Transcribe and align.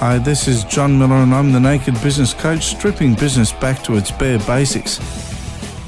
Hi, 0.00 0.16
this 0.16 0.46
is 0.46 0.62
John 0.62 0.96
Miller, 0.96 1.16
and 1.16 1.34
I'm 1.34 1.50
the 1.50 1.58
Naked 1.58 2.00
Business 2.04 2.32
Coach, 2.32 2.66
stripping 2.66 3.16
business 3.16 3.50
back 3.50 3.82
to 3.82 3.96
its 3.96 4.12
bare 4.12 4.38
basics. 4.38 5.00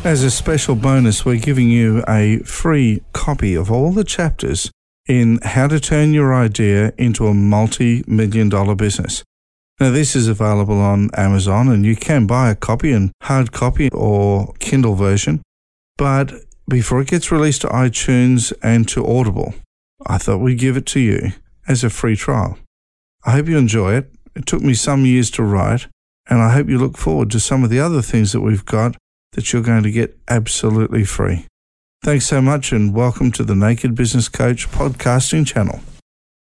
As 0.04 0.24
a 0.24 0.32
special 0.32 0.74
bonus, 0.74 1.24
we're 1.24 1.38
giving 1.38 1.68
you 1.68 2.02
a 2.08 2.38
free 2.38 3.02
copy 3.12 3.54
of 3.54 3.70
all 3.70 3.92
the 3.92 4.02
chapters 4.02 4.68
in 5.06 5.38
How 5.44 5.68
to 5.68 5.78
Turn 5.78 6.12
Your 6.12 6.34
Idea 6.34 6.92
into 6.98 7.28
a 7.28 7.34
Multi 7.34 8.02
Million 8.08 8.48
Dollar 8.48 8.74
Business. 8.74 9.22
Now, 9.78 9.92
this 9.92 10.16
is 10.16 10.26
available 10.26 10.80
on 10.80 11.10
Amazon, 11.14 11.68
and 11.68 11.86
you 11.86 11.94
can 11.94 12.26
buy 12.26 12.50
a 12.50 12.56
copy 12.56 12.90
in 12.90 13.12
hard 13.22 13.52
copy 13.52 13.90
or 13.92 14.54
Kindle 14.58 14.96
version. 14.96 15.40
But 15.96 16.32
before 16.68 17.00
it 17.00 17.06
gets 17.06 17.30
released 17.30 17.60
to 17.60 17.68
iTunes 17.68 18.52
and 18.60 18.88
to 18.88 19.06
Audible, 19.06 19.54
I 20.04 20.18
thought 20.18 20.38
we'd 20.38 20.58
give 20.58 20.76
it 20.76 20.86
to 20.86 20.98
you 20.98 21.30
as 21.68 21.84
a 21.84 21.90
free 21.90 22.16
trial. 22.16 22.58
I 23.22 23.32
hope 23.32 23.48
you 23.48 23.58
enjoy 23.58 23.96
it. 23.96 24.10
It 24.34 24.46
took 24.46 24.62
me 24.62 24.72
some 24.72 25.04
years 25.04 25.30
to 25.32 25.42
write, 25.42 25.88
and 26.30 26.40
I 26.40 26.54
hope 26.54 26.70
you 26.70 26.78
look 26.78 26.96
forward 26.96 27.30
to 27.32 27.40
some 27.40 27.62
of 27.62 27.68
the 27.68 27.78
other 27.78 28.00
things 28.00 28.32
that 28.32 28.40
we've 28.40 28.64
got 28.64 28.96
that 29.32 29.52
you're 29.52 29.60
going 29.60 29.82
to 29.82 29.90
get 29.90 30.18
absolutely 30.28 31.04
free. 31.04 31.46
Thanks 32.02 32.24
so 32.24 32.40
much, 32.40 32.72
and 32.72 32.94
welcome 32.94 33.30
to 33.32 33.44
the 33.44 33.54
Naked 33.54 33.94
Business 33.94 34.30
Coach 34.30 34.70
podcasting 34.70 35.46
channel. 35.46 35.80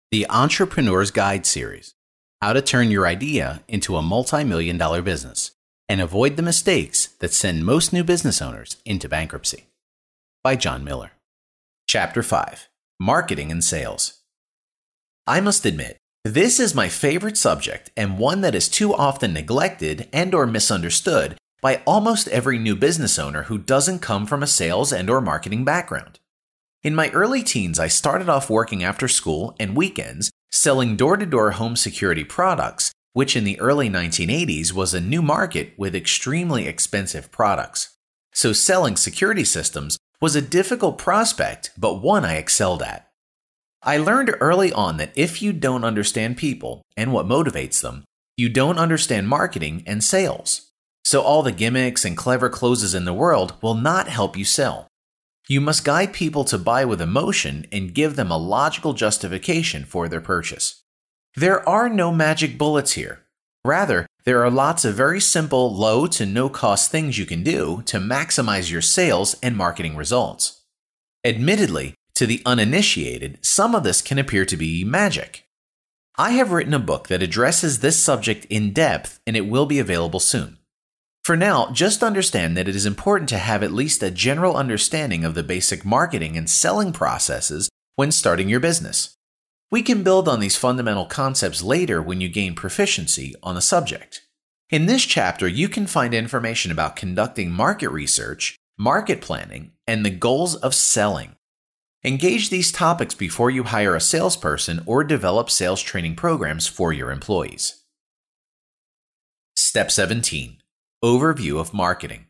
The 0.10 0.26
Entrepreneur's 0.30 1.12
Guide 1.12 1.46
series 1.46 1.96
How 2.42 2.54
to 2.54 2.62
Turn 2.62 2.92
Your 2.92 3.08
Idea 3.08 3.62
into 3.68 3.98
a 3.98 4.02
Multi 4.02 4.46
Million 4.46 4.78
Dollar 4.78 5.02
Business 5.02 5.52
and 5.90 6.00
Avoid 6.00 6.38
the 6.38 6.44
Mistakes 6.44 7.08
That 7.20 7.34
Send 7.34 7.66
Most 7.66 7.92
New 7.92 8.06
Business 8.06 8.42
Owners 8.42 8.78
into 8.86 9.10
Bankruptcy 9.10 9.66
by 10.44 10.56
John 10.56 10.86
Miller. 10.86 11.12
Chapter 11.88 12.24
5 12.24 12.70
Marketing 13.02 13.52
and 13.52 13.62
Sales. 13.62 14.22
I 15.28 15.42
must 15.42 15.66
admit, 15.66 15.98
this 16.24 16.58
is 16.58 16.74
my 16.74 16.88
favorite 16.88 17.36
subject 17.36 17.92
and 17.98 18.18
one 18.18 18.40
that 18.42 18.56
is 18.56 18.70
too 18.70 18.94
often 18.94 19.34
neglected 19.34 20.08
and 20.14 20.34
or 20.34 20.48
misunderstood 20.48 21.36
by 21.62 21.82
almost 21.86 22.30
every 22.30 22.58
new 22.58 22.76
business 22.76 23.20
owner 23.20 23.44
who 23.44 23.58
doesn't 23.58 24.00
come 24.00 24.26
from 24.26 24.42
a 24.42 24.48
sales 24.48 24.94
and 24.94 25.10
or 25.10 25.20
marketing 25.20 25.66
background. 25.66 26.20
In 26.82 26.96
my 26.96 27.10
early 27.10 27.44
teens, 27.44 27.78
I 27.78 27.88
started 27.88 28.30
off 28.30 28.50
working 28.50 28.84
after 28.84 29.08
school 29.08 29.56
and 29.60 29.76
weekends 29.76 30.32
selling 30.50 30.96
door-to-door 30.96 31.52
home 31.52 31.76
security 31.76 32.24
products, 32.24 32.92
which 33.12 33.36
in 33.36 33.44
the 33.44 33.60
early 33.60 33.90
1980s 33.90 34.72
was 34.72 34.94
a 34.94 35.02
new 35.02 35.22
market 35.22 35.74
with 35.78 35.96
extremely 35.96 36.68
expensive 36.68 37.32
products. 37.32 37.98
So 38.34 38.54
selling 38.54 38.96
security 38.96 39.44
systems 39.44 39.98
was 40.22 40.36
a 40.36 40.42
difficult 40.42 40.98
prospect, 40.98 41.72
but 41.78 42.02
one 42.02 42.24
I 42.24 42.36
excelled 42.36 42.82
at. 42.82 43.10
I 43.86 43.98
learned 43.98 44.36
early 44.40 44.72
on 44.72 44.98
that 44.98 45.12
if 45.16 45.42
you 45.42 45.52
don't 45.52 45.84
understand 45.84 46.38
people 46.38 46.84
and 46.96 47.12
what 47.12 47.26
motivates 47.26 47.82
them, 47.82 48.06
you 48.38 48.48
don't 48.48 48.78
understand 48.78 49.28
marketing 49.28 49.84
and 49.86 50.02
sales. 50.02 50.72
So 51.04 51.22
all 51.22 51.44
the 51.44 51.52
gimmicks 51.52 52.06
and 52.06 52.16
clever 52.16 52.50
closes 52.50 52.96
in 52.96 53.04
the 53.04 53.14
world 53.14 53.56
will 53.62 53.76
not 53.76 54.08
help 54.08 54.38
you 54.38 54.46
sell. 54.46 54.88
You 55.50 55.60
must 55.60 55.84
guide 55.84 56.14
people 56.14 56.46
to 56.46 56.58
buy 56.58 56.86
with 56.86 57.02
emotion 57.02 57.66
and 57.74 57.94
give 57.94 58.16
them 58.16 58.32
a 58.32 58.38
logical 58.38 58.94
justification 58.94 59.84
for 59.84 60.08
their 60.08 60.22
purchase. 60.22 60.82
There 61.36 61.68
are 61.68 61.90
no 61.90 62.14
magic 62.14 62.58
bullets 62.58 62.94
here. 62.94 63.24
Rather, 63.66 64.08
there 64.24 64.44
are 64.44 64.50
lots 64.50 64.86
of 64.86 64.96
very 64.96 65.20
simple, 65.20 65.76
low 65.76 66.08
to 66.08 66.26
no 66.26 66.48
cost 66.48 66.90
things 66.90 67.18
you 67.18 67.26
can 67.26 67.44
do 67.44 67.82
to 67.88 67.98
maximize 67.98 68.72
your 68.72 68.82
sales 68.82 69.36
and 69.44 69.58
marketing 69.58 69.98
results. 69.98 70.62
Admittedly, 71.26 71.96
to 72.24 72.28
the 72.28 72.42
uninitiated, 72.46 73.38
some 73.42 73.76
of 73.76 73.84
this 73.84 74.02
can 74.02 74.18
appear 74.18 74.46
to 74.46 74.56
be 74.56 74.86
magic. 74.86 75.46
I 76.16 76.32
have 76.32 76.54
written 76.54 76.74
a 76.74 76.80
book 76.80 77.10
that 77.10 77.22
addresses 77.22 77.80
this 77.80 78.02
subject 78.02 78.46
in 78.46 78.72
depth 78.72 79.20
and 79.28 79.36
it 79.36 79.46
will 79.46 79.66
be 79.66 79.78
available 79.78 80.22
soon. 80.22 80.58
For 81.26 81.36
now, 81.36 81.70
just 81.72 82.02
understand 82.02 82.56
that 82.56 82.70
it 82.70 82.78
is 82.78 82.86
important 82.86 83.28
to 83.28 83.38
have 83.38 83.62
at 83.62 83.74
least 83.74 84.02
a 84.02 84.10
general 84.10 84.56
understanding 84.56 85.26
of 85.26 85.36
the 85.36 85.44
basic 85.44 85.84
marketing 85.84 86.38
and 86.38 86.50
selling 86.50 86.94
processes 86.94 87.70
when 87.98 88.10
starting 88.10 88.48
your 88.48 88.62
business. 88.62 89.18
We 89.70 89.82
can 89.82 90.02
build 90.02 90.30
on 90.30 90.40
these 90.40 90.56
fundamental 90.56 91.06
concepts 91.06 91.62
later 91.62 92.02
when 92.02 92.22
you 92.22 92.30
gain 92.30 92.56
proficiency 92.56 93.36
on 93.44 93.56
the 93.56 93.62
subject. 93.62 94.22
In 94.70 94.86
this 94.86 95.04
chapter, 95.04 95.46
you 95.46 95.68
can 95.68 95.88
find 95.88 96.14
information 96.14 96.72
about 96.72 96.96
conducting 96.96 97.52
market 97.52 97.90
research, 97.90 98.56
market 98.78 99.20
planning, 99.20 99.74
and 99.86 100.06
the 100.06 100.10
goals 100.10 100.56
of 100.56 100.74
selling. 100.74 101.36
Engage 102.06 102.50
these 102.50 102.70
topics 102.70 103.16
before 103.16 103.50
you 103.50 103.64
hire 103.64 103.96
a 103.96 104.02
salesperson 104.02 104.82
or 104.86 105.06
develop 105.06 105.50
sales 105.50 105.82
training 105.82 106.18
programs 106.18 106.68
for 106.68 106.92
your 106.92 107.12
employees. 107.12 107.82
Step 109.56 109.90
17 109.90 110.58
Overview 111.02 111.58
of 111.62 111.74
Marketing. 111.74 112.26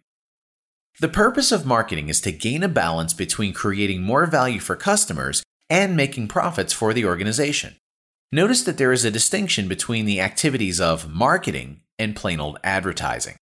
The 1.00 1.08
purpose 1.08 1.52
of 1.52 1.66
marketing 1.66 2.10
is 2.10 2.22
to 2.22 2.32
gain 2.32 2.62
a 2.62 2.68
balance 2.68 3.16
between 3.16 3.52
creating 3.52 4.04
more 4.04 4.28
value 4.28 4.60
for 4.60 4.76
customers 4.76 5.42
and 5.72 5.98
making 5.98 6.28
profits 6.28 6.72
for 6.72 6.94
the 6.94 7.06
organization. 7.06 7.76
Notice 8.32 8.62
that 8.66 8.78
there 8.78 8.92
is 8.92 9.04
a 9.04 9.10
distinction 9.10 9.68
between 9.68 10.06
the 10.06 10.22
activities 10.22 10.80
of 10.80 11.12
marketing 11.12 11.82
and 11.98 12.16
plain 12.16 12.40
old 12.40 12.60
advertising. 12.64 13.38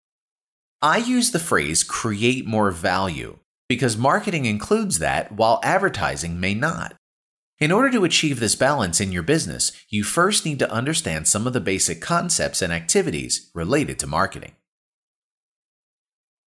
I 0.80 0.96
use 0.96 1.30
the 1.30 1.38
phrase 1.38 1.84
create 1.84 2.46
more 2.46 2.70
value 2.70 3.38
because 3.72 3.96
marketing 3.96 4.44
includes 4.44 4.98
that 4.98 5.32
while 5.32 5.58
advertising 5.62 6.38
may 6.38 6.52
not. 6.52 6.94
In 7.58 7.72
order 7.72 7.90
to 7.92 8.04
achieve 8.04 8.38
this 8.38 8.54
balance 8.54 9.00
in 9.00 9.12
your 9.12 9.22
business, 9.22 9.72
you 9.88 10.04
first 10.04 10.44
need 10.44 10.58
to 10.58 10.70
understand 10.70 11.26
some 11.26 11.46
of 11.46 11.54
the 11.54 11.58
basic 11.58 11.98
concepts 11.98 12.60
and 12.60 12.70
activities 12.70 13.50
related 13.54 13.98
to 14.00 14.06
marketing. 14.06 14.52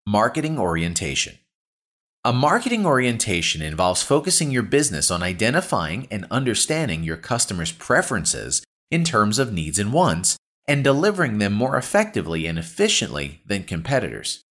Marketing 0.06 0.58
orientation. 0.58 1.38
A 2.26 2.32
marketing 2.34 2.84
orientation 2.84 3.62
involves 3.62 4.02
focusing 4.02 4.50
your 4.50 4.62
business 4.62 5.10
on 5.10 5.22
identifying 5.22 6.06
and 6.10 6.26
understanding 6.30 7.02
your 7.02 7.16
customers' 7.16 7.72
preferences 7.72 8.62
in 8.90 9.02
terms 9.02 9.38
of 9.38 9.50
needs 9.50 9.78
and 9.78 9.94
wants 9.94 10.36
and 10.68 10.84
delivering 10.84 11.38
them 11.38 11.54
more 11.54 11.78
effectively 11.78 12.46
and 12.46 12.58
efficiently 12.58 13.40
than 13.46 13.64
competitors. 13.64 14.42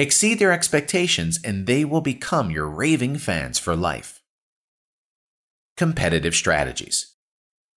Exceed 0.00 0.38
their 0.38 0.52
expectations, 0.52 1.40
and 1.44 1.66
they 1.66 1.84
will 1.84 2.00
become 2.00 2.52
your 2.52 2.68
raving 2.68 3.18
fans 3.18 3.58
for 3.58 3.74
life. 3.74 4.22
Competitive 5.76 6.36
strategies. 6.36 7.14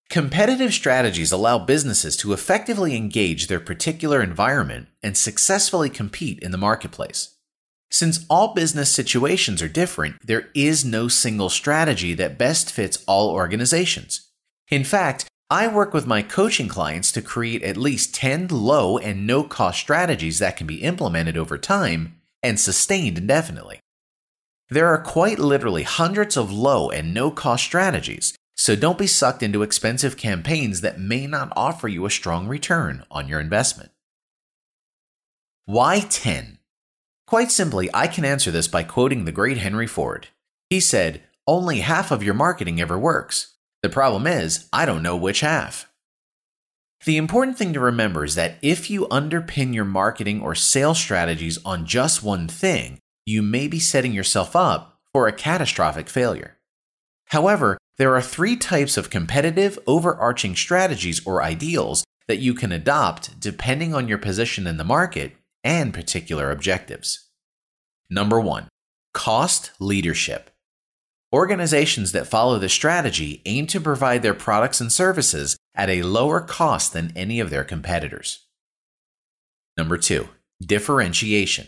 Competitive 0.10 0.74
strategies 0.74 1.32
allow 1.32 1.58
businesses 1.58 2.16
to 2.18 2.34
effectively 2.34 2.96
engage 2.96 3.48
their 3.48 3.60
particular 3.60 4.22
environment 4.22 4.88
and 5.02 5.18
successfully 5.18 5.90
compete 5.90 6.38
in 6.40 6.52
the 6.52 6.58
marketplace. 6.58 7.38
Since 7.90 8.26
all 8.30 8.54
business 8.54 8.92
situations 8.92 9.62
are 9.62 9.68
different, 9.68 10.16
there 10.26 10.50
is 10.54 10.86
no 10.86 11.08
single 11.08 11.50
strategy 11.50 12.14
that 12.14 12.38
best 12.38 12.72
fits 12.72 13.04
all 13.08 13.30
organizations. 13.32 14.30
In 14.70 14.84
fact, 14.84 15.26
I 15.52 15.68
work 15.68 15.94
with 15.94 16.08
my 16.08 16.22
coaching 16.22 16.70
clients 16.70 17.12
to 17.12 17.22
create 17.22 17.62
at 17.62 17.76
least 17.76 18.16
10 18.16 18.48
low 18.48 18.98
and 18.98 19.28
no 19.28 19.44
cost 19.44 19.82
strategies 19.82 20.40
that 20.40 20.56
can 20.56 20.66
be 20.66 20.82
implemented 20.82 21.36
over 21.36 21.58
time 21.58 22.16
and 22.42 22.58
sustained 22.58 23.18
indefinitely. 23.18 23.82
There 24.70 24.88
are 24.88 24.98
quite 24.98 25.40
literally 25.40 25.84
hundreds 25.84 26.38
of 26.38 26.54
low 26.54 26.90
and 26.90 27.14
no 27.14 27.32
cost 27.32 27.66
strategies, 27.66 28.34
so 28.56 28.78
don't 28.78 28.98
be 28.98 29.08
sucked 29.08 29.44
into 29.44 29.62
expensive 29.62 30.16
campaigns 30.16 30.80
that 30.80 31.02
may 31.02 31.28
not 31.28 31.52
offer 31.54 31.90
you 31.90 32.06
a 32.06 32.10
strong 32.10 32.48
return 32.48 33.04
on 33.12 33.28
your 33.28 33.42
investment. 33.42 33.92
Why 35.66 36.00
10? 36.00 36.60
Quite 37.28 37.52
simply, 37.52 37.90
I 37.94 38.08
can 38.08 38.24
answer 38.24 38.52
this 38.52 38.70
by 38.70 38.84
quoting 38.84 39.26
the 39.26 39.34
great 39.34 39.58
Henry 39.58 39.88
Ford. 39.88 40.30
He 40.70 40.80
said, 40.80 41.24
Only 41.46 41.82
half 41.82 42.10
of 42.10 42.24
your 42.24 42.36
marketing 42.36 42.80
ever 42.80 42.98
works. 42.98 43.51
The 43.84 43.90
problem 43.90 44.28
is, 44.28 44.68
I 44.72 44.86
don't 44.86 45.04
know 45.04 45.18
which 45.18 45.40
half. 45.40 45.92
The 47.06 47.18
important 47.18 47.58
thing 47.58 47.74
to 47.74 47.80
remember 47.80 48.24
is 48.24 48.36
that 48.36 48.58
if 48.62 48.92
you 48.92 49.08
underpin 49.08 49.74
your 49.74 49.86
marketing 49.86 50.40
or 50.42 50.54
sales 50.54 51.00
strategies 51.00 51.58
on 51.66 51.88
just 51.88 52.22
one 52.22 52.48
thing, 52.48 53.00
you 53.26 53.42
may 53.42 53.68
be 53.68 53.80
setting 53.80 54.14
yourself 54.14 54.56
up 54.56 55.00
for 55.12 55.28
a 55.28 55.34
catastrophic 55.34 56.10
failure. 56.10 56.58
However, 57.26 57.80
there 57.98 58.16
are 58.16 58.22
three 58.22 58.56
types 58.56 58.98
of 58.98 59.10
competitive, 59.10 59.80
overarching 59.88 60.56
strategies 60.56 61.26
or 61.26 61.42
ideals 61.42 62.04
that 62.28 62.38
you 62.38 62.54
can 62.54 62.72
adopt 62.72 63.40
depending 63.40 63.96
on 63.96 64.08
your 64.08 64.20
position 64.20 64.68
in 64.68 64.78
the 64.78 64.84
market 64.84 65.34
and 65.64 65.94
particular 65.94 66.52
objectives. 66.52 67.30
Number 68.12 68.40
one, 68.40 68.68
cost 69.14 69.72
leadership. 69.80 70.51
Organizations 71.34 72.12
that 72.12 72.28
follow 72.28 72.60
this 72.60 72.74
strategy 72.74 73.42
aim 73.46 73.66
to 73.68 73.80
provide 73.80 74.22
their 74.22 74.34
products 74.34 74.82
and 74.82 74.92
services 74.92 75.56
at 75.74 75.90
a 75.90 76.04
lower 76.04 76.42
cost 76.42 76.92
than 76.92 77.14
any 77.16 77.40
of 77.40 77.50
their 77.50 77.64
competitors. 77.64 78.48
Number 79.78 79.98
two, 79.98 80.28
differentiation. 80.62 81.68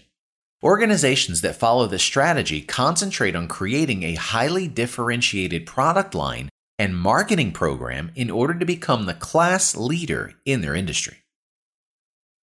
Organizations 0.62 1.42
that 1.42 1.56
follow 1.56 1.88
this 1.88 2.04
strategy 2.04 2.62
concentrate 2.62 3.38
on 3.38 3.48
creating 3.48 4.04
a 4.04 4.15
highly 4.15 4.68
differentiated 4.68 5.65
product 5.65 6.13
line 6.13 6.50
and 6.77 6.98
marketing 6.98 7.54
program 7.54 8.12
in 8.15 8.30
order 8.30 8.54
to 8.54 8.65
become 8.65 9.06
the 9.06 9.13
class 9.13 9.77
leader 9.77 10.33
in 10.45 10.60
their 10.60 10.75
industry. 10.75 11.18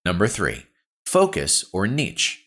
Number 0.07 0.27
three, 0.27 0.65
focus 1.05 1.67
or 1.73 1.87
niche. 1.87 2.47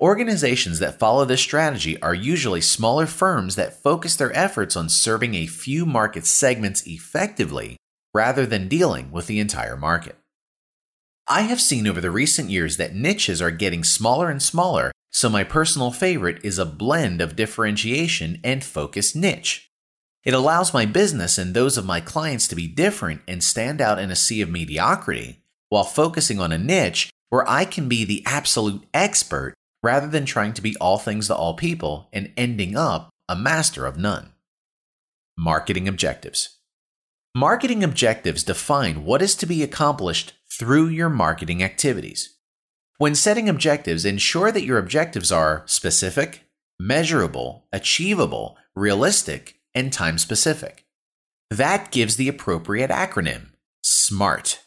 Organizations 0.00 0.78
that 0.78 1.00
follow 1.00 1.24
this 1.24 1.40
strategy 1.40 2.00
are 2.00 2.14
usually 2.14 2.60
smaller 2.60 3.04
firms 3.04 3.56
that 3.56 3.82
focus 3.82 4.14
their 4.14 4.36
efforts 4.36 4.76
on 4.76 4.88
serving 4.88 5.34
a 5.34 5.46
few 5.46 5.84
market 5.84 6.24
segments 6.24 6.86
effectively 6.86 7.76
rather 8.14 8.46
than 8.46 8.68
dealing 8.68 9.10
with 9.10 9.26
the 9.26 9.40
entire 9.40 9.76
market. 9.76 10.16
I 11.26 11.42
have 11.42 11.60
seen 11.60 11.88
over 11.88 12.00
the 12.00 12.12
recent 12.12 12.48
years 12.48 12.76
that 12.76 12.94
niches 12.94 13.42
are 13.42 13.50
getting 13.50 13.82
smaller 13.82 14.30
and 14.30 14.40
smaller, 14.40 14.92
so 15.10 15.28
my 15.28 15.42
personal 15.42 15.90
favorite 15.90 16.44
is 16.44 16.58
a 16.58 16.64
blend 16.64 17.20
of 17.20 17.34
differentiation 17.34 18.38
and 18.44 18.62
focused 18.62 19.16
niche. 19.16 19.68
It 20.22 20.32
allows 20.32 20.72
my 20.72 20.86
business 20.86 21.38
and 21.38 21.54
those 21.54 21.76
of 21.76 21.84
my 21.84 22.00
clients 22.00 22.46
to 22.48 22.56
be 22.56 22.68
different 22.68 23.22
and 23.26 23.42
stand 23.42 23.80
out 23.80 23.98
in 23.98 24.12
a 24.12 24.16
sea 24.16 24.42
of 24.42 24.48
mediocrity, 24.48 25.42
while 25.70 25.84
focusing 25.84 26.38
on 26.38 26.52
a 26.52 26.58
niche 26.58 27.10
where 27.30 27.48
I 27.50 27.64
can 27.64 27.88
be 27.88 28.04
the 28.04 28.22
absolute 28.24 28.84
expert 28.94 29.54
rather 29.82 30.06
than 30.06 30.24
trying 30.24 30.52
to 30.54 30.62
be 30.62 30.76
all 30.76 30.98
things 30.98 31.26
to 31.28 31.34
all 31.34 31.54
people 31.54 32.08
and 32.12 32.32
ending 32.36 32.76
up 32.76 33.10
a 33.28 33.36
master 33.36 33.86
of 33.86 33.98
none. 33.98 34.32
Marketing 35.36 35.86
objectives. 35.86 36.58
Marketing 37.34 37.84
objectives 37.84 38.42
define 38.42 39.04
what 39.04 39.22
is 39.22 39.34
to 39.36 39.46
be 39.46 39.62
accomplished 39.62 40.32
through 40.50 40.88
your 40.88 41.08
marketing 41.08 41.62
activities. 41.62 42.36
When 42.96 43.14
setting 43.14 43.48
objectives, 43.48 44.04
ensure 44.04 44.50
that 44.50 44.64
your 44.64 44.78
objectives 44.78 45.30
are 45.30 45.62
specific, 45.66 46.48
measurable, 46.80 47.66
achievable, 47.72 48.56
realistic, 48.74 49.60
and 49.74 49.92
time 49.92 50.18
specific. 50.18 50.84
That 51.50 51.92
gives 51.92 52.16
the 52.16 52.28
appropriate 52.28 52.90
acronym 52.90 53.50
SMART. 53.82 54.64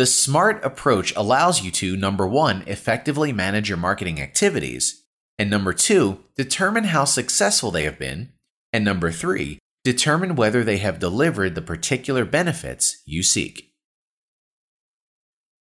The 0.00 0.06
SMART 0.06 0.64
approach 0.64 1.14
allows 1.14 1.60
you 1.60 1.70
to 1.72 1.94
number 1.94 2.26
one, 2.26 2.64
effectively 2.66 3.34
manage 3.34 3.68
your 3.68 3.76
marketing 3.76 4.18
activities, 4.18 5.04
and 5.38 5.50
number 5.50 5.74
two, 5.74 6.20
determine 6.38 6.84
how 6.84 7.04
successful 7.04 7.70
they 7.70 7.82
have 7.82 7.98
been, 7.98 8.32
and 8.72 8.82
number 8.82 9.12
three, 9.12 9.58
determine 9.84 10.36
whether 10.36 10.64
they 10.64 10.78
have 10.78 11.00
delivered 11.00 11.54
the 11.54 11.60
particular 11.60 12.24
benefits 12.24 13.02
you 13.04 13.22
seek. 13.22 13.74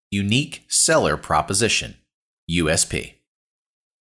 Unique 0.09 0.63
Seller 0.69 1.17
Proposition 1.17 1.95
USP. 2.49 3.15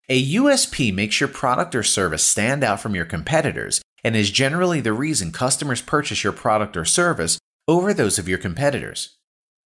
A 0.09 0.35
USP 0.37 0.95
makes 0.95 1.21
your 1.21 1.29
product 1.29 1.75
or 1.75 1.83
service 1.83 2.25
stand 2.25 2.65
out 2.65 2.81
from 2.81 2.95
your 2.95 3.05
competitors 3.05 3.83
and 4.03 4.17
is 4.17 4.31
generally 4.31 4.81
the 4.81 4.95
reason 4.95 5.31
customers 5.31 5.83
purchase 5.83 6.25
your 6.25 6.33
product 6.33 6.75
or 6.75 6.87
service 6.87 7.39
over 7.69 7.93
those 7.93 8.19
of 8.19 8.31
your 8.31 8.39
competitors. 8.39 9.19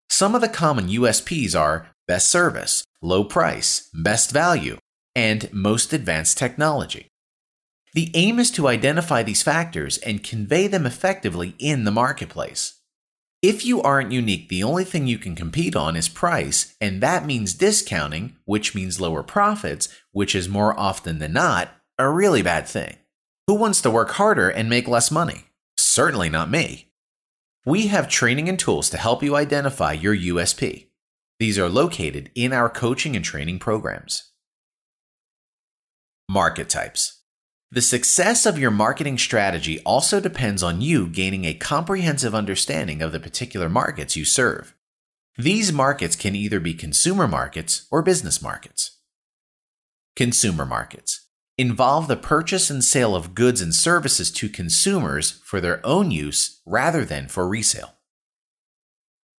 Some 0.09 0.35
of 0.35 0.41
the 0.41 0.49
common 0.49 0.89
USPs 0.89 1.59
are 1.59 1.89
best 2.07 2.29
service, 2.29 2.85
low 3.03 3.25
price, 3.25 3.91
best 3.93 4.31
value, 4.31 4.79
and 5.15 5.53
most 5.53 5.93
advanced 5.93 6.39
technology. 6.39 7.09
The 7.95 8.11
aim 8.15 8.39
is 8.39 8.51
to 8.53 8.69
identify 8.69 9.23
these 9.23 9.43
factors 9.43 9.99
and 9.99 10.23
convey 10.23 10.67
them 10.67 10.87
effectively 10.87 11.55
in 11.59 11.85
the 11.85 11.91
marketplace. 11.91 12.81
If 13.43 13.65
you 13.65 13.81
aren't 13.83 14.13
unique, 14.13 14.49
the 14.49 14.63
only 14.63 14.85
thing 14.85 15.07
you 15.07 15.19
can 15.19 15.35
compete 15.35 15.77
on 15.77 15.97
is 15.97 16.09
price, 16.09 16.75
and 16.81 17.03
that 17.03 17.27
means 17.27 17.55
discounting, 17.55 18.37
which 18.45 18.75
means 18.75 19.01
lower 19.01 19.23
profits, 19.23 19.89
which 20.13 20.35
is 20.35 20.49
more 20.49 20.79
often 20.79 21.19
than 21.19 21.33
not 21.33 21.69
a 21.99 22.09
really 22.09 22.43
bad 22.43 22.67
thing. 22.67 22.97
Who 23.47 23.55
wants 23.55 23.81
to 23.83 23.91
work 23.91 24.11
harder 24.13 24.49
and 24.49 24.69
make 24.69 24.89
less 24.89 25.11
money? 25.11 25.45
Certainly 25.79 26.31
not 26.31 26.51
me. 26.51 26.86
We 27.67 27.89
have 27.89 28.09
training 28.09 28.49
and 28.49 28.57
tools 28.57 28.89
to 28.91 28.97
help 28.97 29.25
you 29.25 29.35
identify 29.35 29.91
your 29.91 30.17
USP. 30.17 30.87
These 31.41 31.59
are 31.59 31.69
located 31.69 32.31
in 32.37 32.53
our 32.53 32.71
coaching 32.71 33.17
and 33.17 33.25
training 33.25 33.59
programs. 33.59 34.31
Market 36.29 36.69
types. 36.69 37.23
The 37.73 37.83
success 37.83 38.47
of 38.47 38.57
your 38.57 38.71
marketing 38.71 39.19
strategy 39.19 39.81
also 39.81 40.21
depends 40.21 40.63
on 40.63 40.81
you 40.81 41.09
gaining 41.09 41.45
a 41.45 41.55
comprehensive 41.55 42.37
understanding 42.37 43.03
of 43.03 43.11
the 43.11 43.19
particular 43.19 43.69
markets 43.69 44.15
you 44.15 44.25
serve. 44.25 44.77
These 45.37 45.73
markets 45.73 46.15
can 46.15 46.37
either 46.37 46.61
be 46.61 46.73
consumer 46.73 47.27
markets 47.27 47.89
or 47.91 48.01
business 48.01 48.41
markets. 48.41 48.99
Consumer 50.15 50.65
markets 50.65 51.26
involve 51.59 52.07
the 52.07 52.17
purchase 52.17 52.69
and 52.69 52.85
sale 52.85 53.15
of 53.15 53.35
goods 53.35 53.61
and 53.61 53.75
services 53.75 54.31
to 54.31 54.49
consumers 54.49 55.43
for 55.45 55.61
their 55.61 55.85
own 55.85 56.11
use 56.11 56.61
rather 56.67 57.05
than 57.05 57.29
for 57.29 57.49
resale. 57.49 57.95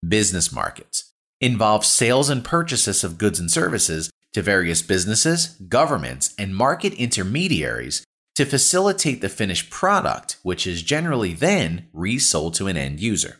Business 0.08 0.52
markets 0.52 1.14
involve 1.40 1.86
sales 1.86 2.30
and 2.30 2.44
purchases 2.44 3.04
of 3.04 3.18
goods 3.18 3.40
and 3.40 3.52
services 3.52 4.10
to 4.34 4.42
various 4.42 4.82
businesses, 4.82 5.50
governments, 5.68 6.34
and 6.38 6.56
market 6.56 6.94
intermediaries 6.94 8.04
to 8.36 8.46
facilitate 8.46 9.22
the 9.22 9.30
finished 9.30 9.70
product, 9.70 10.38
which 10.44 10.68
is 10.68 10.84
generally 10.84 11.34
then 11.34 11.88
resold 11.94 12.54
to 12.54 12.68
an 12.68 12.78
end 12.78 13.00
user. 13.00 13.40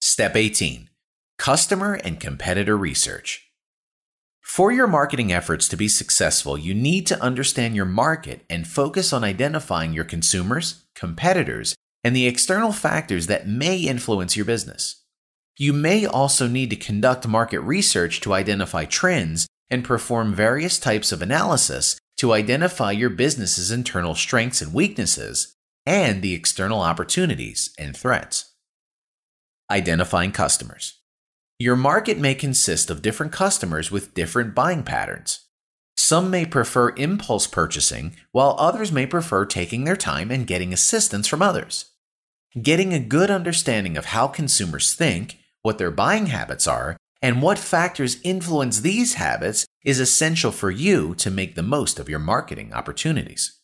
Step 0.00 0.36
18 0.36 0.90
Customer 1.38 1.94
and 1.94 2.20
Competitor 2.20 2.76
Research. 2.76 3.47
For 4.48 4.72
your 4.72 4.86
marketing 4.86 5.30
efforts 5.30 5.68
to 5.68 5.76
be 5.76 5.88
successful, 5.88 6.58
you 6.58 6.74
need 6.74 7.06
to 7.08 7.22
understand 7.22 7.76
your 7.76 7.84
market 7.84 8.44
and 8.48 8.66
focus 8.66 9.12
on 9.12 9.22
identifying 9.22 9.92
your 9.92 10.04
consumers, 10.04 10.86
competitors, 10.96 11.76
and 12.02 12.16
the 12.16 12.26
external 12.26 12.72
factors 12.72 13.26
that 13.26 13.46
may 13.46 13.76
influence 13.76 14.36
your 14.36 14.46
business. 14.46 15.04
You 15.58 15.74
may 15.74 16.06
also 16.06 16.48
need 16.48 16.70
to 16.70 16.76
conduct 16.76 17.28
market 17.28 17.60
research 17.60 18.20
to 18.22 18.32
identify 18.32 18.86
trends 18.86 19.46
and 19.70 19.84
perform 19.84 20.34
various 20.34 20.78
types 20.78 21.12
of 21.12 21.20
analysis 21.22 22.00
to 22.16 22.32
identify 22.32 22.90
your 22.90 23.10
business's 23.10 23.70
internal 23.70 24.14
strengths 24.14 24.62
and 24.62 24.72
weaknesses 24.72 25.54
and 25.84 26.22
the 26.22 26.34
external 26.34 26.80
opportunities 26.80 27.72
and 27.78 27.94
threats. 27.94 28.54
Identifying 29.70 30.32
customers. 30.32 30.97
Your 31.60 31.74
market 31.74 32.18
may 32.18 32.36
consist 32.36 32.88
of 32.88 33.02
different 33.02 33.32
customers 33.32 33.90
with 33.90 34.14
different 34.14 34.54
buying 34.54 34.84
patterns. 34.84 35.40
Some 35.96 36.30
may 36.30 36.46
prefer 36.46 36.90
impulse 36.90 37.48
purchasing, 37.48 38.14
while 38.30 38.54
others 38.60 38.92
may 38.92 39.06
prefer 39.06 39.44
taking 39.44 39.82
their 39.82 39.96
time 39.96 40.30
and 40.30 40.46
getting 40.46 40.72
assistance 40.72 41.26
from 41.26 41.42
others. 41.42 41.86
Getting 42.62 42.94
a 42.94 43.00
good 43.00 43.28
understanding 43.28 43.96
of 43.96 44.04
how 44.06 44.28
consumers 44.28 44.94
think, 44.94 45.38
what 45.62 45.78
their 45.78 45.90
buying 45.90 46.26
habits 46.26 46.68
are, 46.68 46.96
and 47.20 47.42
what 47.42 47.58
factors 47.58 48.20
influence 48.22 48.80
these 48.80 49.14
habits 49.14 49.66
is 49.84 49.98
essential 49.98 50.52
for 50.52 50.70
you 50.70 51.12
to 51.16 51.28
make 51.28 51.56
the 51.56 51.62
most 51.64 51.98
of 51.98 52.08
your 52.08 52.20
marketing 52.20 52.72
opportunities. 52.72 53.58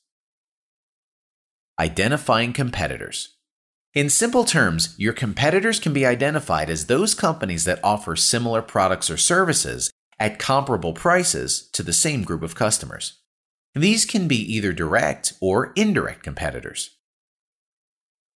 Identifying 1.78 2.52
competitors. 2.52 3.36
In 3.94 4.10
simple 4.10 4.44
terms, 4.44 4.92
your 4.98 5.12
competitors 5.12 5.78
can 5.78 5.92
be 5.92 6.04
identified 6.04 6.68
as 6.68 6.86
those 6.86 7.14
companies 7.14 7.62
that 7.64 7.78
offer 7.84 8.16
similar 8.16 8.60
products 8.60 9.08
or 9.08 9.16
services 9.16 9.92
at 10.18 10.40
comparable 10.40 10.92
prices 10.92 11.68
to 11.72 11.84
the 11.84 11.92
same 11.92 12.24
group 12.24 12.42
of 12.42 12.56
customers. 12.56 13.20
These 13.72 14.04
can 14.04 14.26
be 14.26 14.38
either 14.52 14.72
direct 14.72 15.34
or 15.40 15.72
indirect 15.76 16.24
competitors. 16.24 16.96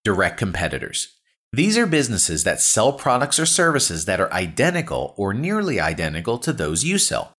Direct 0.04 0.38
competitors. 0.38 1.16
These 1.52 1.76
are 1.76 1.86
businesses 1.86 2.44
that 2.44 2.60
sell 2.60 2.92
products 2.92 3.40
or 3.40 3.46
services 3.46 4.04
that 4.04 4.20
are 4.20 4.32
identical 4.32 5.12
or 5.16 5.34
nearly 5.34 5.80
identical 5.80 6.38
to 6.38 6.52
those 6.52 6.84
you 6.84 6.98
sell. 6.98 7.32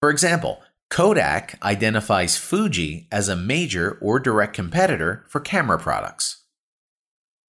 For 0.00 0.10
example, 0.10 0.62
Kodak 0.88 1.58
identifies 1.64 2.36
Fuji 2.36 3.08
as 3.10 3.28
a 3.28 3.34
major 3.34 3.98
or 4.00 4.20
direct 4.20 4.54
competitor 4.54 5.24
for 5.28 5.40
camera 5.40 5.80
products 5.80 6.44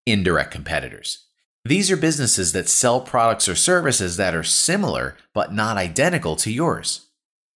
indirect 0.08 0.52
competitors. 0.52 1.26
These 1.66 1.92
are 1.92 1.98
businesses 1.98 2.54
that 2.54 2.70
sell 2.70 3.02
products 3.02 3.50
or 3.50 3.56
services 3.56 4.18
that 4.18 4.34
are 4.34 4.44
similar 4.44 5.18
but 5.34 5.54
not 5.54 5.78
identical 5.78 6.38
to 6.38 6.52
yours. 6.52 7.08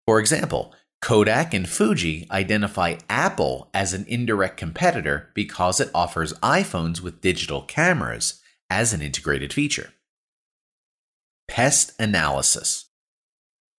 For 0.06 0.20
example, 0.20 0.74
Kodak 1.01 1.54
and 1.54 1.68
Fuji 1.68 2.25
identify 2.32 2.96
Apple 3.10 3.70
as 3.74 3.94
an 3.94 4.06
indirect 4.08 4.58
competitor 4.58 5.30
because 5.34 5.80
it 5.80 5.92
offers 5.94 6.34
iPhones 6.36 7.01
with 7.01 7.22
digital 7.22 7.62
cameras 7.62 8.42
as 8.70 8.94
an 8.94 9.01
integrated 9.01 9.54
feature. 9.54 9.92
Pest 11.48 11.92
analysis. 12.00 12.86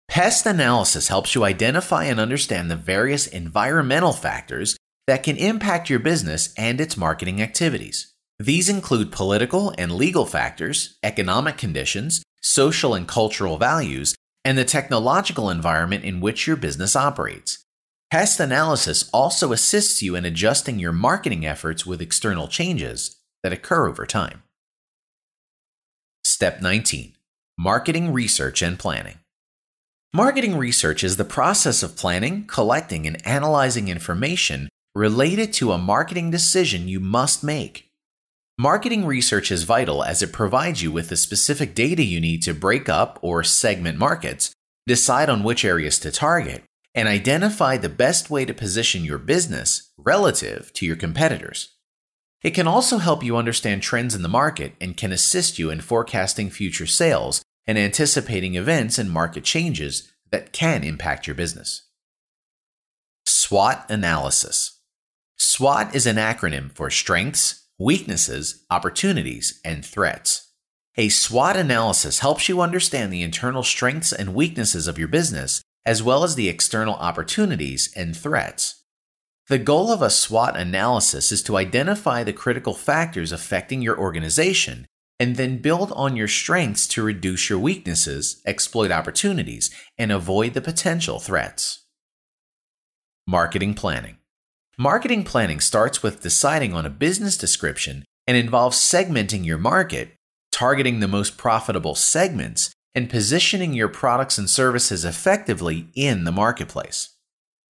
Pest 0.09 0.47
analysis 0.47 1.09
helps 1.09 1.35
you 1.35 1.45
identify 1.45 2.05
and 2.05 2.21
understand 2.21 2.71
the 2.71 2.77
various 2.77 3.27
environmental 3.27 4.13
factors 4.13 4.77
that 5.07 5.23
can 5.23 5.37
impact 5.37 5.91
your 5.91 5.99
business 5.99 6.55
and 6.57 6.81
its 6.81 6.97
marketing 6.97 7.43
activities. 7.43 8.15
These 8.39 8.69
include 8.69 9.11
political 9.11 9.75
and 9.77 9.93
legal 9.93 10.25
factors, 10.25 10.97
economic 11.03 11.59
conditions, 11.59 12.23
social 12.41 12.95
and 12.95 13.07
cultural 13.09 13.59
values, 13.59 14.15
and 14.45 14.57
the 14.57 14.65
technological 14.65 15.51
environment 15.51 16.05
in 16.05 16.21
which 16.21 16.47
your 16.47 16.57
business 16.57 16.95
operates. 16.95 17.65
Pest 18.13 18.39
analysis 18.39 19.11
also 19.13 19.53
assists 19.53 20.03
you 20.03 20.15
in 20.15 20.25
adjusting 20.25 20.79
your 20.79 20.93
marketing 20.93 21.45
efforts 21.45 21.85
with 21.85 22.01
external 22.01 22.47
changes 22.47 23.17
that 23.43 23.53
occur 23.53 23.89
over 23.89 24.07
time. 24.07 24.43
Step 26.25 26.63
19 26.63 27.15
Marketing 27.59 28.13
Research 28.13 28.63
and 28.63 28.79
Planning. 28.79 29.19
Marketing 30.15 30.57
research 30.57 31.03
is 31.03 31.17
the 31.17 31.25
process 31.25 31.83
of 31.83 31.97
planning, 31.97 32.47
collecting, 32.47 33.07
and 33.07 33.27
analyzing 33.27 33.89
information 33.89 34.69
related 34.95 35.53
to 35.55 35.73
a 35.73 35.79
marketing 35.79 36.31
decision 36.31 36.89
you 36.89 37.01
must 37.01 37.43
make. 37.43 37.88
Marketing 38.61 39.07
research 39.07 39.53
is 39.53 39.63
vital 39.63 40.03
as 40.03 40.21
it 40.21 40.33
provides 40.33 40.83
you 40.83 40.91
with 40.91 41.11
the 41.11 41.17
specific 41.17 41.77
data 41.77 42.03
you 42.03 42.21
need 42.21 42.43
to 42.43 42.53
break 42.53 42.89
up 42.89 43.17
or 43.23 43.45
segment 43.45 43.97
markets, 43.97 44.53
decide 44.85 45.31
on 45.31 45.45
which 45.45 45.65
areas 45.65 45.97
to 46.01 46.11
target, 46.11 46.65
and 46.93 47.07
identify 47.07 47.77
the 47.77 47.89
best 47.89 48.31
way 48.31 48.45
to 48.45 48.53
position 48.53 49.05
your 49.05 49.19
business 49.19 49.93
relative 49.97 50.73
to 50.73 50.85
your 50.85 50.97
competitors. 50.97 51.77
It 52.43 52.51
can 52.51 52.67
also 52.67 52.99
help 52.99 53.23
you 53.23 53.37
understand 53.37 53.81
trends 53.81 54.17
in 54.17 54.23
the 54.23 54.29
market 54.29 54.73
and 54.81 54.97
can 54.97 55.13
assist 55.13 55.61
you 55.61 55.71
in 55.71 55.81
forecasting 55.81 56.51
future 56.51 56.87
sales 56.87 57.45
and 57.65 57.79
anticipating 57.79 58.57
events 58.57 58.99
and 58.99 59.09
market 59.09 59.45
changes 59.45 60.11
that 60.33 60.53
can 60.53 60.83
impact 60.83 61.29
your 61.29 61.37
business. 61.37 61.83
SWOT 63.25 63.89
analysis. 63.89 64.81
SWOT 65.37 65.95
is 65.95 66.07
an 66.09 66.17
acronym 66.17 66.73
for 66.73 66.91
strengths, 66.91 67.68
weaknesses, 67.79 68.65
opportunities, 68.71 69.61
and 69.65 69.85
threats. 69.85 70.53
A 70.97 71.09
SWOT 71.09 71.57
analysis 71.57 72.19
helps 72.19 72.49
you 72.49 72.61
understand 72.61 73.13
the 73.13 73.23
internal 73.23 73.63
strengths 73.63 74.13
and 74.13 74.35
weaknesses 74.35 74.89
of 74.89 74.99
your 74.99 75.09
business 75.09 75.63
as 75.87 76.03
well 76.03 76.23
as 76.23 76.35
the 76.35 76.51
external 76.51 76.97
opportunities 76.97 77.91
and 77.97 78.15
threats. 78.15 78.83
The 79.49 79.59
goal 79.59 79.91
of 79.91 80.03
a 80.03 80.11
SWOT 80.11 80.55
analysis 80.55 81.33
is 81.33 81.43
to 81.45 81.57
identify 81.57 82.23
the 82.23 82.35
critical 82.35 82.75
factors 82.75 83.33
affecting 83.33 83.81
your 83.81 83.99
organization 83.99 84.85
and 85.19 85.37
then 85.37 85.63
build 85.63 85.91
on 85.93 86.15
your 86.15 86.29
strengths 86.29 86.87
to 86.89 87.03
reduce 87.03 87.49
your 87.49 87.59
weaknesses, 87.59 88.43
exploit 88.45 88.91
opportunities, 88.91 89.71
and 89.97 90.13
avoid 90.13 90.53
the 90.53 90.61
potential 90.61 91.19
threats. 91.19 91.87
Marketing 93.27 93.73
planning. 93.73 94.18
Marketing 94.81 95.25
planning 95.25 95.59
starts 95.59 96.05
with 96.05 96.23
deciding 96.23 96.73
on 96.73 96.87
a 96.87 96.91
business 96.91 97.37
description 97.37 98.05
and 98.29 98.37
involves 98.37 98.79
segmenting 98.79 99.45
your 99.45 99.59
market, 99.59 100.15
targeting 100.53 101.01
the 101.01 101.09
most 101.09 101.37
profitable 101.37 101.97
segments, 101.97 102.73
and 102.95 103.11
positioning 103.11 103.75
your 103.75 103.89
products 103.89 104.39
and 104.39 104.49
services 104.49 105.05
effectively 105.05 105.89
in 105.97 106.23
the 106.23 106.31
marketplace. 106.31 107.17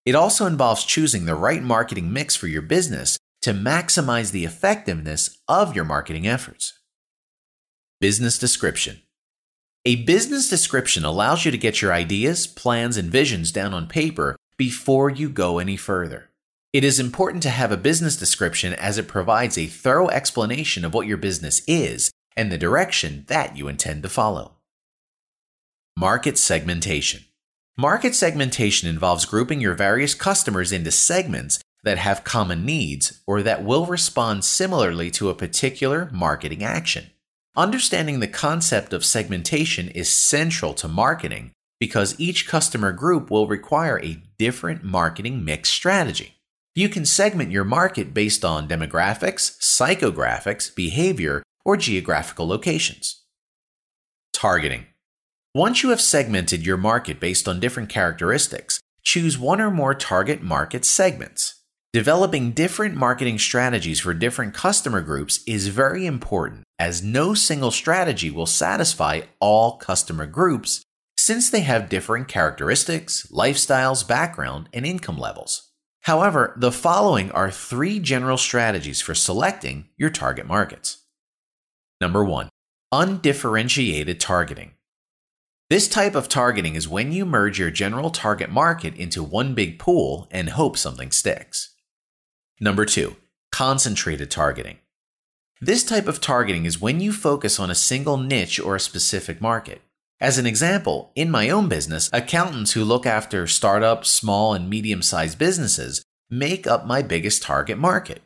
It 0.05 0.15
also 0.15 0.45
involves 0.45 0.85
choosing 0.85 1.25
the 1.25 1.35
right 1.35 1.63
marketing 1.63 2.13
mix 2.13 2.37
for 2.37 2.47
your 2.47 2.61
business 2.61 3.17
to 3.41 3.55
maximize 3.55 4.31
the 4.31 4.45
effectiveness 4.45 5.39
of 5.49 5.75
your 5.75 5.87
marketing 5.87 6.27
efforts. 6.27 6.79
Business 8.03 8.39
description. 8.39 9.01
A 9.87 10.05
business 10.05 10.51
description 10.51 11.07
allows 11.07 11.47
you 11.47 11.51
to 11.53 11.57
get 11.57 11.81
your 11.81 11.95
ideas, 11.95 12.47
plans, 12.47 12.99
and 12.99 13.11
visions 13.11 13.51
down 13.51 13.73
on 13.73 13.87
paper 13.87 14.37
before 14.59 15.09
you 15.09 15.31
go 15.31 15.59
any 15.59 15.79
further. 15.79 16.29
It 16.71 16.85
is 16.85 17.01
important 17.01 17.43
to 17.45 17.51
have 17.51 17.73
a 17.73 17.79
business 17.79 18.15
description 18.15 18.75
as 18.75 18.99
it 18.99 19.09
provides 19.09 19.57
a 19.57 19.67
thorough 19.67 20.09
explanation 20.09 20.85
of 20.85 20.93
what 20.93 21.07
your 21.07 21.17
business 21.17 21.63
is 21.67 22.11
and 22.37 22.53
the 22.53 22.59
direction 22.59 23.25
that 23.29 23.57
you 23.57 23.69
intend 23.69 24.03
to 24.03 24.11
follow. 24.11 24.57
Market 25.97 26.37
segmentation. 26.37 27.25
Market 27.79 28.15
segmentation 28.15 28.87
involves 28.87 29.25
grouping 29.25 29.63
your 29.63 29.73
various 29.73 30.15
customers 30.15 30.71
into 30.71 30.91
segments 30.91 31.59
that 31.85 31.97
have 31.97 32.23
common 32.23 32.67
needs 32.67 33.23
or 33.27 33.43
that 33.43 33.65
will 33.65 33.87
respond 33.87 34.45
similarly 34.45 35.11
to 35.13 35.31
a 35.31 35.35
particular 35.35 36.11
marketing 36.13 36.63
action. 36.63 37.07
Understanding 37.57 38.21
the 38.21 38.29
concept 38.29 38.93
of 38.93 39.07
segmentation 39.07 39.89
is 39.89 40.11
central 40.11 40.75
to 40.75 40.87
marketing 40.87 41.53
because 41.81 42.19
each 42.21 42.47
customer 42.47 42.93
group 42.93 43.31
will 43.31 43.47
require 43.47 43.99
a 44.01 44.23
different 44.37 44.85
marketing 44.85 45.45
mix 45.47 45.71
strategy. 45.71 46.35
You 46.79 46.89
can 46.89 47.05
segment 47.05 47.51
your 47.51 47.65
market 47.65 48.15
based 48.15 48.45
on 48.45 48.69
demographics, 48.69 49.59
psychographics, 49.59 50.73
behavior, 50.73 51.43
or 51.65 51.77
geographical 51.77 52.47
locations. 52.47 53.25
Targeting. 54.33 54.87
Once 55.53 55.83
you 55.83 55.91
have 55.91 56.01
segmented 56.01 56.65
your 56.65 56.77
market 56.77 57.19
based 57.19 57.49
on 57.49 57.59
different 57.59 57.89
characteristics, 57.89 58.79
choose 59.03 59.37
one 59.37 59.61
or 59.61 59.73
more 59.73 59.93
target 59.93 60.41
market 60.41 60.85
segments. 60.85 61.65
Developing 61.93 62.53
different 62.53 62.95
marketing 62.95 63.41
strategies 63.41 63.99
for 63.99 64.15
different 64.15 64.55
customer 64.55 65.01
groups 65.01 65.41
is 65.49 65.67
very 65.67 66.07
important 66.07 66.63
as 66.79 67.03
no 67.03 67.35
single 67.35 67.73
strategy 67.73 68.31
will 68.31 68.47
satisfy 68.47 69.23
all 69.41 69.79
customer 69.79 70.27
groups 70.27 70.85
since 71.17 71.51
they 71.51 71.63
have 71.63 71.89
different 71.89 72.29
characteristics, 72.29 73.27
lifestyles, 73.33 74.07
background, 74.07 74.69
and 74.73 74.87
income 74.87 75.19
levels. 75.19 75.68
However, 76.09 76.55
the 76.57 76.73
following 76.73 77.31
are 77.33 77.51
three 77.51 77.99
general 77.99 78.39
strategies 78.39 78.99
for 78.99 79.15
selecting 79.15 79.91
your 79.99 80.09
target 80.09 80.47
markets. 80.47 81.05
Number 82.01 82.25
one, 82.25 82.49
undifferentiated 82.91 84.19
targeting. 84.19 84.71
This 85.69 85.87
type 85.87 86.15
of 86.15 86.31
targeting 86.31 86.77
is 86.77 86.89
when 86.89 87.13
you 87.13 87.27
merge 87.27 87.59
your 87.59 87.71
general 87.71 88.09
target 88.09 88.49
market 88.49 88.97
into 88.97 89.23
one 89.23 89.53
big 89.53 89.79
pool 89.79 90.27
and 90.31 90.49
hope 90.49 90.79
something 90.79 91.11
sticks. 91.11 91.75
Number 92.59 92.87
two, 92.87 93.17
concentrated 93.53 94.31
targeting. 94.31 94.79
This 95.61 95.85
type 95.85 96.09
of 96.09 96.23
targeting 96.23 96.65
is 96.65 96.81
when 96.81 97.01
you 97.01 97.13
focus 97.13 97.61
on 97.61 97.71
a 97.71 97.75
single 97.75 98.17
niche 98.17 98.59
or 98.59 98.77
a 98.77 98.81
specific 98.81 99.43
market. 99.43 99.83
As 100.21 100.37
an 100.37 100.47
example, 100.47 101.13
in 101.15 101.31
my 101.31 101.49
own 101.49 101.69
business, 101.69 102.11
accountants 102.13 102.73
who 102.73 102.83
look 102.85 103.07
after 103.07 103.47
startups, 103.47 104.11
small 104.11 104.53
and 104.53 104.69
medium 104.69 105.01
sized 105.01 105.39
businesses 105.39 106.03
make 106.29 106.67
up 106.67 106.87
my 106.87 107.03
biggest 107.03 107.43
target 107.43 107.79
market. 107.79 108.23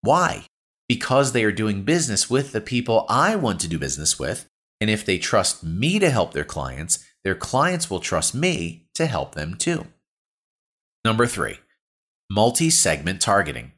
Why? 0.00 0.46
Because 0.88 1.30
they 1.30 1.44
are 1.44 1.52
doing 1.52 1.84
business 1.84 2.28
with 2.28 2.50
the 2.50 2.60
people 2.60 3.06
I 3.08 3.36
want 3.36 3.60
to 3.60 3.68
do 3.68 3.78
business 3.78 4.18
with, 4.18 4.48
and 4.80 4.90
if 4.90 5.06
they 5.06 5.18
trust 5.18 5.62
me 5.62 6.00
to 6.00 6.10
help 6.10 6.32
their 6.32 6.44
clients, 6.44 6.98
their 7.22 7.36
clients 7.36 7.88
will 7.88 8.00
trust 8.00 8.34
me 8.34 8.88
to 8.94 9.06
help 9.06 9.36
them 9.36 9.54
too. 9.54 9.86
Number 11.04 11.26
three, 11.28 11.58
Multi 12.28 12.70
segment 12.70 13.20
targeting. 13.20 13.72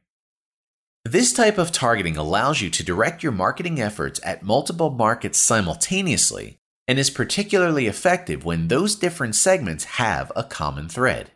This 1.04 1.32
type 1.32 1.58
of 1.58 1.72
targeting 1.72 2.16
allows 2.16 2.62
you 2.62 2.70
to 2.70 2.84
direct 2.84 3.22
your 3.22 3.32
marketing 3.32 3.80
efforts 3.80 4.20
at 4.24 4.42
multiple 4.42 4.90
markets 4.90 5.38
simultaneously 5.38 6.58
and 6.88 6.98
is 6.98 7.10
particularly 7.10 7.86
effective 7.86 8.44
when 8.44 8.68
those 8.68 8.94
different 8.94 9.34
segments 9.34 9.84
have 9.84 10.32
a 10.34 10.44
common 10.44 10.88
thread. 10.88 11.30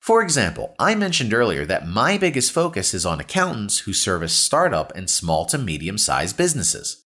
For 0.00 0.22
example, 0.22 0.74
I 0.78 0.94
mentioned 0.94 1.34
earlier 1.34 1.66
that 1.66 1.86
my 1.86 2.16
biggest 2.16 2.52
focus 2.52 2.94
is 2.94 3.04
on 3.04 3.20
accountants 3.20 3.80
who 3.80 3.92
service 3.92 4.32
startup 4.32 4.94
and 4.96 5.10
small 5.10 5.44
to 5.46 5.58
medium 5.58 5.98
sized 5.98 6.36
businesses. 6.36 7.04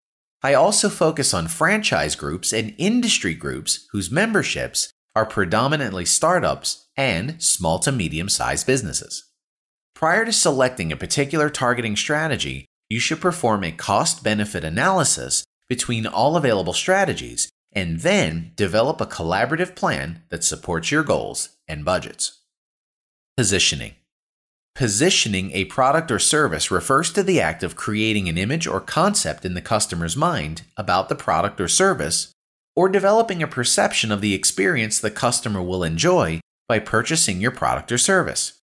I 0.41 0.53
also 0.53 0.88
focus 0.88 1.34
on 1.34 1.48
franchise 1.48 2.15
groups 2.15 2.53
and 2.53 2.74
industry 2.77 3.34
groups 3.34 3.88
whose 3.91 4.12
memberships 4.12 4.91
are 5.15 5.25
predominantly 5.25 6.06
startups 6.06 6.88
and 6.96 7.41
small 7.41 7.79
to 7.79 7.91
medium 7.91 8.29
sized 8.29 8.65
businesses. 8.65 9.25
Prior 9.94 10.24
to 10.25 10.32
selecting 10.32 10.91
a 10.91 10.98
particular 10.98 11.50
targeting 11.50 11.96
strategy, 11.96 12.65
you 12.88 13.00
should 13.00 13.20
perform 13.20 13.63
a 13.63 13.72
cost 13.72 14.24
benefit 14.24 14.63
analysis 14.63 15.44
between 15.67 16.06
all 16.06 16.38
available 16.38 16.74
strategies 16.74 17.50
and 17.77 18.00
then 18.00 18.53
develop 18.55 19.00
a 19.00 19.05
collaborative 19.05 19.75
plan 19.75 20.24
that 20.29 20.43
supports 20.43 20.89
your 20.89 21.03
goals 21.03 21.50
and 21.67 21.86
budgets. 21.86 22.39
Positioning. 23.38 23.93
Positioning 24.74 25.51
a 25.51 25.65
product 25.65 26.10
or 26.10 26.17
service 26.17 26.72
refers 26.72 27.13
to 27.13 27.22
the 27.22 27.39
act 27.39 27.62
of 27.62 27.75
creating 27.75 28.27
an 28.27 28.36
image 28.36 28.65
or 28.65 28.79
concept 28.79 29.46
in 29.46 29.53
the 29.53 29.62
customer's 29.62 30.17
mind 30.17 30.63
about 30.75 31.07
the 31.07 31.13
product 31.13 31.62
or 31.62 31.67
service, 31.67 32.31
or 32.75 32.89
developing 32.89 33.43
a 33.43 33.48
perception 33.48 34.12
of 34.12 34.22
the 34.22 34.34
experience 34.34 35.00
the 35.00 35.12
customer 35.12 35.62
will 35.62 35.84
enjoy 35.84 36.39
by 36.67 36.79
purchasing 36.79 37.39
your 37.39 37.51
product 37.51 37.91
or 37.91 38.00
service. 38.00 38.60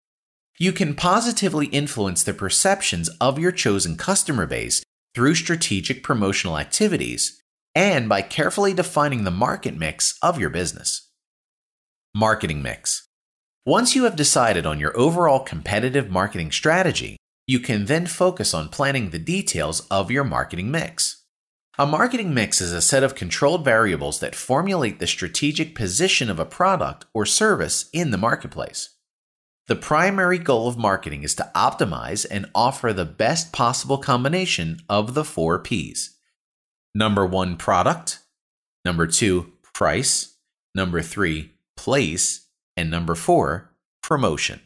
You 0.59 0.73
can 0.73 0.95
positively 0.95 1.67
influence 1.67 2.23
the 2.23 2.33
perceptions 2.33 3.11
of 3.21 3.39
your 3.39 3.53
chosen 3.53 3.99
customer 3.99 4.47
base 4.47 4.83
through 5.15 5.35
strategic 5.35 6.03
promotional 6.03 6.59
activities 6.59 7.42
and 7.75 8.09
by 8.09 8.23
carefully 8.23 8.75
defining 8.75 9.25
the 9.25 9.31
market 9.31 9.77
mix 9.77 10.19
of 10.23 10.39
your 10.39 10.51
business. 10.51 11.11
Marketing 12.15 12.63
mix. 12.63 13.09
Once 13.65 13.95
you 13.95 14.05
have 14.05 14.17
decided 14.17 14.67
on 14.67 14.81
your 14.81 14.97
overall 14.99 15.41
competitive 15.41 16.11
marketing 16.11 16.51
strategy, 16.51 17.17
you 17.47 17.61
can 17.61 17.87
then 17.87 18.07
focus 18.07 18.53
on 18.55 18.69
planning 18.69 19.11
the 19.11 19.19
details 19.19 19.87
of 19.91 20.11
your 20.11 20.25
marketing 20.25 20.71
mix. 20.71 21.25
A 21.79 21.87
marketing 21.87 22.35
mix 22.35 22.61
is 22.61 22.73
a 22.73 22.83
set 22.83 23.03
of 23.03 23.15
controlled 23.15 23.65
variables 23.65 24.21
that 24.21 24.35
formulate 24.35 24.99
the 24.99 25.07
strategic 25.07 25.75
position 25.75 26.29
of 26.29 26.39
a 26.39 26.45
product 26.45 27.07
or 27.15 27.25
service 27.25 27.89
in 27.93 28.11
the 28.11 28.19
marketplace. 28.19 28.91
The 29.69 29.77
primary 29.77 30.39
goal 30.39 30.69
of 30.69 30.77
marketing 30.77 31.23
is 31.23 31.35
to 31.37 31.51
optimize 31.55 32.27
and 32.31 32.51
offer 32.55 32.93
the 32.93 33.05
best 33.05 33.53
possible 33.53 33.97
combination 33.97 34.81
of 34.89 35.15
the 35.15 35.25
four 35.25 35.61
P's. 35.61 36.19
Number 36.95 37.25
one, 37.25 37.57
product. 37.57 38.19
Number 38.85 39.07
two, 39.07 39.53
price. 39.73 40.37
Number 40.75 41.01
three, 41.03 41.53
place. 41.77 42.49
And 42.77 42.91
number 42.91 43.15
four, 43.15 43.71
promotion. 44.03 44.61